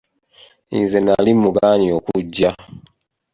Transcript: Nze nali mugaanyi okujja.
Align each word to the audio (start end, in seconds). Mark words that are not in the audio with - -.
Nze 0.79 0.97
nali 1.05 1.31
mugaanyi 1.41 1.87
okujja. 1.97 2.51